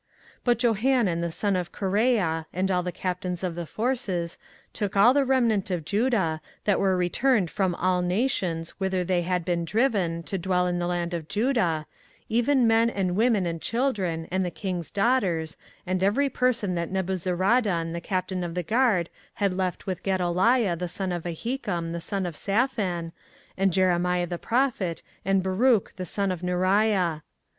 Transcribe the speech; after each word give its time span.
24:043:005 0.39 0.41
But 0.45 0.57
Johanan 0.57 1.21
the 1.21 1.31
son 1.31 1.55
of 1.55 1.71
Kareah, 1.71 2.45
and 2.51 2.71
all 2.71 2.81
the 2.81 2.91
captains 2.91 3.43
of 3.43 3.53
the 3.53 3.67
forces, 3.67 4.39
took 4.73 4.97
all 4.97 5.13
the 5.13 5.23
remnant 5.23 5.69
of 5.69 5.85
Judah, 5.85 6.41
that 6.63 6.79
were 6.79 6.97
returned 6.97 7.51
from 7.51 7.75
all 7.75 8.01
nations, 8.01 8.71
whither 8.79 9.03
they 9.03 9.21
had 9.21 9.45
been 9.45 9.63
driven, 9.63 10.23
to 10.23 10.39
dwell 10.39 10.65
in 10.65 10.79
the 10.79 10.87
land 10.87 11.13
of 11.13 11.27
Judah; 11.27 11.85
24:043:006 12.21 12.25
Even 12.29 12.65
men, 12.65 12.89
and 12.89 13.15
women, 13.15 13.45
and 13.45 13.61
children, 13.61 14.27
and 14.31 14.43
the 14.43 14.49
king's 14.49 14.89
daughters, 14.89 15.55
and 15.85 16.01
every 16.01 16.29
person 16.29 16.73
that 16.73 16.89
Nebuzaradan 16.91 17.93
the 17.93 18.01
captain 18.01 18.43
of 18.43 18.55
the 18.55 18.63
guard 18.63 19.07
had 19.35 19.53
left 19.55 19.85
with 19.85 20.01
Gedaliah 20.01 20.75
the 20.75 20.87
son 20.87 21.11
of 21.11 21.25
Ahikam 21.27 21.91
the 21.91 22.01
son 22.01 22.25
of 22.25 22.35
Shaphan, 22.35 23.11
and 23.55 23.71
Jeremiah 23.71 24.25
the 24.25 24.39
prophet, 24.39 25.03
and 25.23 25.43
Baruch 25.43 25.93
the 25.97 26.07
son 26.07 26.31
of 26.31 26.41
Neriah. 26.41 27.21